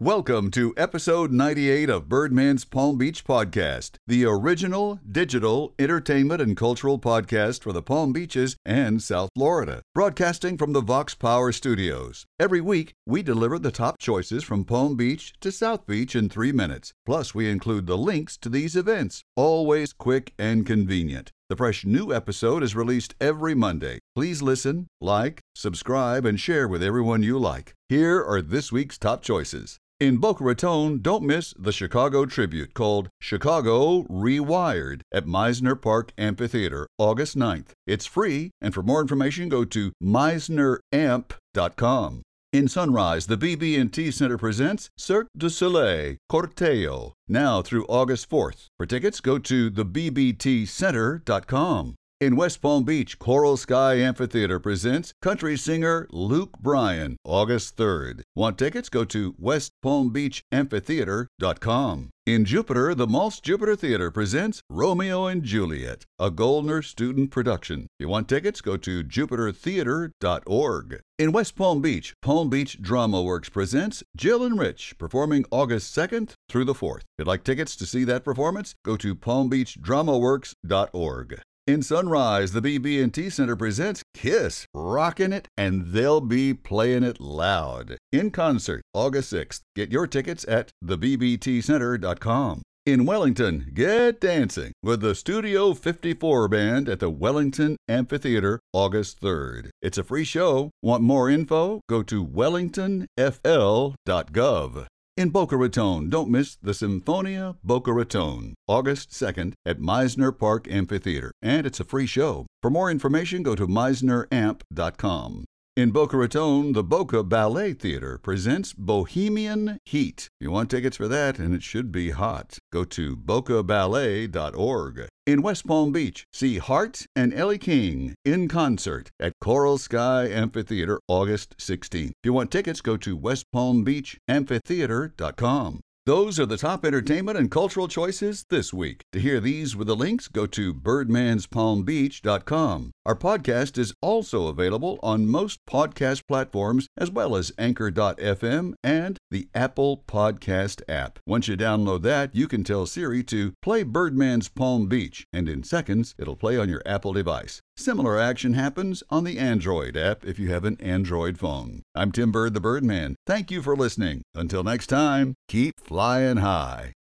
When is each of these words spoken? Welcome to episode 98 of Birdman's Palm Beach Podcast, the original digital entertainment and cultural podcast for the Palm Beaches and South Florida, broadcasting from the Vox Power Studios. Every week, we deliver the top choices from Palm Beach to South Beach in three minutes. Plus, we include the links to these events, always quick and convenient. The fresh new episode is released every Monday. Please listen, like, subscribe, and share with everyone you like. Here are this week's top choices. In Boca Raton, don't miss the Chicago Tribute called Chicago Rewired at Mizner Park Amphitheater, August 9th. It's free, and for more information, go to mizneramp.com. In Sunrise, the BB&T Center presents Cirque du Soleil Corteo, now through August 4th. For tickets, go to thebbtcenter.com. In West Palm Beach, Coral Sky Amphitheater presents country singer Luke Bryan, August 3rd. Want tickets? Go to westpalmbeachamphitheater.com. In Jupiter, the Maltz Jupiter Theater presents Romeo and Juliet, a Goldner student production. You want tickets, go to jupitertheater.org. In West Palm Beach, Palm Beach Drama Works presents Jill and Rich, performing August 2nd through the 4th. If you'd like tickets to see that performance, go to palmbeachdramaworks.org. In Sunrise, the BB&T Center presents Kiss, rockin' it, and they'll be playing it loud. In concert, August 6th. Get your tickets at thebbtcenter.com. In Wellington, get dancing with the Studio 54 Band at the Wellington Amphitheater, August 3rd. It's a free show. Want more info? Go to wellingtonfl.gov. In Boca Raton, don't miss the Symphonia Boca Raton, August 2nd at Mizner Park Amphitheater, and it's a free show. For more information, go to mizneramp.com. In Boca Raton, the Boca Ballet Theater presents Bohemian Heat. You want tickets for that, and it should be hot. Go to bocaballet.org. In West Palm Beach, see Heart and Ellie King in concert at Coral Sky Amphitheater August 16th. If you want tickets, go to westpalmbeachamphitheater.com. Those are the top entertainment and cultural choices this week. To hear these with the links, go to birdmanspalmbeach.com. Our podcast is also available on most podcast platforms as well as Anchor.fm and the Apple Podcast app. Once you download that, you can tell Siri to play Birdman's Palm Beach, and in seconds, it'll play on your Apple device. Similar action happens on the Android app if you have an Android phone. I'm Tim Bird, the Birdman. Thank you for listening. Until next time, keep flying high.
Welcome 0.00 0.50
to 0.50 0.74
episode 0.76 1.30
98 1.30 1.88
of 1.88 2.08
Birdman's 2.08 2.64
Palm 2.64 2.98
Beach 2.98 3.24
Podcast, 3.24 3.92
the 4.08 4.24
original 4.24 4.98
digital 5.08 5.72
entertainment 5.78 6.42
and 6.42 6.56
cultural 6.56 6.98
podcast 6.98 7.62
for 7.62 7.72
the 7.72 7.80
Palm 7.80 8.12
Beaches 8.12 8.56
and 8.66 9.00
South 9.00 9.30
Florida, 9.36 9.82
broadcasting 9.94 10.58
from 10.58 10.72
the 10.72 10.80
Vox 10.80 11.14
Power 11.14 11.52
Studios. 11.52 12.26
Every 12.40 12.60
week, 12.60 12.92
we 13.06 13.22
deliver 13.22 13.56
the 13.56 13.70
top 13.70 14.00
choices 14.00 14.42
from 14.42 14.64
Palm 14.64 14.96
Beach 14.96 15.32
to 15.40 15.52
South 15.52 15.86
Beach 15.86 16.16
in 16.16 16.28
three 16.28 16.50
minutes. 16.50 16.92
Plus, 17.06 17.32
we 17.32 17.48
include 17.48 17.86
the 17.86 17.96
links 17.96 18.36
to 18.38 18.48
these 18.48 18.74
events, 18.74 19.22
always 19.36 19.92
quick 19.92 20.32
and 20.36 20.66
convenient. 20.66 21.30
The 21.48 21.56
fresh 21.56 21.84
new 21.84 22.12
episode 22.12 22.64
is 22.64 22.74
released 22.74 23.14
every 23.20 23.54
Monday. 23.54 24.00
Please 24.16 24.42
listen, 24.42 24.88
like, 25.00 25.40
subscribe, 25.54 26.24
and 26.26 26.40
share 26.40 26.66
with 26.66 26.82
everyone 26.82 27.22
you 27.22 27.38
like. 27.38 27.74
Here 27.88 28.24
are 28.24 28.42
this 28.42 28.72
week's 28.72 28.98
top 28.98 29.22
choices. 29.22 29.78
In 30.00 30.16
Boca 30.16 30.42
Raton, 30.42 30.98
don't 30.98 31.22
miss 31.22 31.54
the 31.56 31.70
Chicago 31.70 32.26
Tribute 32.26 32.74
called 32.74 33.10
Chicago 33.20 34.02
Rewired 34.04 35.02
at 35.12 35.26
Mizner 35.26 35.80
Park 35.80 36.12
Amphitheater, 36.18 36.88
August 36.98 37.38
9th. 37.38 37.68
It's 37.86 38.04
free, 38.04 38.50
and 38.60 38.74
for 38.74 38.82
more 38.82 39.00
information, 39.00 39.48
go 39.48 39.64
to 39.66 39.92
mizneramp.com. 40.02 42.22
In 42.52 42.66
Sunrise, 42.66 43.28
the 43.28 43.36
BB&T 43.36 44.10
Center 44.10 44.36
presents 44.36 44.88
Cirque 44.98 45.28
du 45.36 45.48
Soleil 45.48 46.16
Corteo, 46.28 47.12
now 47.28 47.62
through 47.62 47.86
August 47.86 48.28
4th. 48.28 48.66
For 48.76 48.86
tickets, 48.86 49.20
go 49.20 49.38
to 49.38 49.70
thebbtcenter.com. 49.70 51.94
In 52.24 52.36
West 52.36 52.62
Palm 52.62 52.84
Beach, 52.84 53.18
Coral 53.18 53.58
Sky 53.58 53.96
Amphitheater 53.96 54.58
presents 54.58 55.12
country 55.20 55.58
singer 55.58 56.06
Luke 56.10 56.58
Bryan, 56.58 57.18
August 57.22 57.76
3rd. 57.76 58.22
Want 58.34 58.56
tickets? 58.56 58.88
Go 58.88 59.04
to 59.04 59.34
westpalmbeachamphitheater.com. 59.34 62.10
In 62.24 62.46
Jupiter, 62.46 62.94
the 62.94 63.06
Maltz 63.06 63.42
Jupiter 63.42 63.76
Theater 63.76 64.10
presents 64.10 64.62
Romeo 64.70 65.26
and 65.26 65.42
Juliet, 65.42 66.06
a 66.18 66.30
Goldner 66.30 66.80
student 66.80 67.30
production. 67.30 67.88
You 67.98 68.08
want 68.08 68.30
tickets, 68.30 68.62
go 68.62 68.78
to 68.78 69.04
jupitertheater.org. 69.04 71.00
In 71.18 71.30
West 71.30 71.56
Palm 71.56 71.82
Beach, 71.82 72.14
Palm 72.22 72.48
Beach 72.48 72.80
Drama 72.80 73.22
Works 73.22 73.50
presents 73.50 74.02
Jill 74.16 74.42
and 74.42 74.58
Rich, 74.58 74.94
performing 74.96 75.44
August 75.50 75.94
2nd 75.94 76.32
through 76.48 76.64
the 76.64 76.72
4th. 76.72 77.00
If 77.00 77.18
you'd 77.18 77.28
like 77.28 77.44
tickets 77.44 77.76
to 77.76 77.84
see 77.84 78.04
that 78.04 78.24
performance, 78.24 78.74
go 78.82 78.96
to 78.96 79.14
palmbeachdramaworks.org. 79.14 81.42
In 81.66 81.80
Sunrise, 81.80 82.52
the 82.52 82.60
BB&T 82.60 83.30
Center 83.30 83.56
presents 83.56 84.02
Kiss, 84.12 84.66
rockin' 84.74 85.32
it, 85.32 85.48
and 85.56 85.94
they'll 85.94 86.20
be 86.20 86.52
playing 86.52 87.04
it 87.04 87.22
loud. 87.22 87.96
In 88.12 88.30
concert, 88.30 88.82
August 88.92 89.32
6th. 89.32 89.62
Get 89.74 89.90
your 89.90 90.06
tickets 90.06 90.44
at 90.46 90.72
thebbtcenter.com. 90.84 92.60
In 92.84 93.06
Wellington, 93.06 93.70
get 93.72 94.20
dancing 94.20 94.72
with 94.82 95.00
the 95.00 95.14
Studio 95.14 95.72
54 95.72 96.48
Band 96.48 96.86
at 96.86 97.00
the 97.00 97.08
Wellington 97.08 97.78
Amphitheater, 97.88 98.60
August 98.74 99.22
3rd. 99.22 99.70
It's 99.80 99.96
a 99.96 100.04
free 100.04 100.24
show. 100.24 100.70
Want 100.82 101.02
more 101.02 101.30
info? 101.30 101.80
Go 101.88 102.02
to 102.02 102.26
wellingtonfl.gov. 102.26 104.86
In 105.16 105.30
Boca 105.30 105.56
Raton, 105.56 106.10
don't 106.10 106.28
miss 106.28 106.56
the 106.56 106.74
Symphonia 106.74 107.54
Boca 107.62 107.92
Raton, 107.92 108.54
August 108.66 109.10
2nd 109.10 109.52
at 109.64 109.78
Mizner 109.78 110.36
Park 110.36 110.66
Amphitheater, 110.68 111.30
and 111.40 111.64
it's 111.64 111.78
a 111.78 111.84
free 111.84 112.06
show. 112.06 112.46
For 112.60 112.68
more 112.68 112.90
information, 112.90 113.44
go 113.44 113.54
to 113.54 113.68
mizneramp.com. 113.68 115.44
In 115.76 115.90
Boca 115.90 116.16
Raton, 116.16 116.72
the 116.72 116.84
Boca 116.84 117.24
Ballet 117.24 117.72
Theater 117.72 118.16
presents 118.16 118.72
Bohemian 118.72 119.80
Heat. 119.84 120.28
You 120.38 120.52
want 120.52 120.70
tickets 120.70 120.96
for 120.96 121.08
that, 121.08 121.40
and 121.40 121.52
it 121.52 121.64
should 121.64 121.90
be 121.90 122.10
hot. 122.10 122.60
Go 122.72 122.84
to 122.84 123.16
bocaballet.org. 123.16 125.08
In 125.26 125.42
West 125.42 125.66
Palm 125.66 125.90
Beach, 125.90 126.26
see 126.32 126.58
Heart 126.58 127.06
and 127.16 127.34
Ellie 127.34 127.58
King 127.58 128.14
in 128.24 128.46
concert 128.46 129.10
at 129.18 129.32
Coral 129.40 129.78
Sky 129.78 130.28
Amphitheater 130.28 131.00
August 131.08 131.56
16th. 131.56 132.10
If 132.10 132.14
you 132.22 132.32
want 132.32 132.52
tickets, 132.52 132.80
go 132.80 132.96
to 132.96 133.18
westpalmbeachamphitheater.com. 133.18 135.80
Those 136.06 136.38
are 136.38 136.44
the 136.44 136.58
top 136.58 136.84
entertainment 136.84 137.38
and 137.38 137.50
cultural 137.50 137.88
choices 137.88 138.44
this 138.50 138.74
week. 138.74 139.06
To 139.14 139.18
hear 139.18 139.40
these 139.40 139.74
with 139.74 139.86
the 139.86 139.96
links, 139.96 140.28
go 140.28 140.44
to 140.44 140.74
birdmanspalmbeach.com. 140.74 142.90
Our 143.06 143.16
podcast 143.16 143.78
is 143.78 143.94
also 144.02 144.48
available 144.48 145.00
on 145.02 145.26
most 145.26 145.60
podcast 145.66 146.26
platforms 146.28 146.88
as 146.98 147.10
well 147.10 147.34
as 147.34 147.52
Anchor.fm 147.56 148.74
and 148.84 149.16
the 149.30 149.48
Apple 149.54 150.04
Podcast 150.06 150.82
app. 150.88 151.18
Once 151.26 151.48
you 151.48 151.56
download 151.56 152.02
that, 152.02 152.34
you 152.34 152.48
can 152.48 152.64
tell 152.64 152.86
Siri 152.86 153.22
to 153.24 153.52
play 153.60 153.82
Birdman's 153.82 154.48
Palm 154.48 154.86
Beach, 154.86 155.26
and 155.32 155.48
in 155.48 155.62
seconds, 155.62 156.14
it'll 156.18 156.36
play 156.36 156.56
on 156.56 156.68
your 156.68 156.82
Apple 156.86 157.12
device. 157.12 157.60
Similar 157.76 158.18
action 158.18 158.54
happens 158.54 159.02
on 159.10 159.24
the 159.24 159.38
Android 159.38 159.96
app 159.96 160.24
if 160.24 160.38
you 160.38 160.50
have 160.50 160.64
an 160.64 160.80
Android 160.80 161.38
phone. 161.38 161.82
I'm 161.94 162.12
Tim 162.12 162.32
Bird, 162.32 162.54
the 162.54 162.60
Birdman. 162.60 163.16
Thank 163.26 163.50
you 163.50 163.60
for 163.60 163.76
listening. 163.76 164.22
Until 164.34 164.64
next 164.64 164.86
time, 164.86 165.34
keep 165.48 165.74
flying 165.80 166.38
high. 166.38 166.94